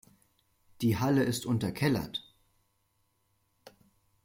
Die 0.81 0.97
Halle 0.97 1.21
ist 1.21 1.45
unterkellert. 1.45 2.23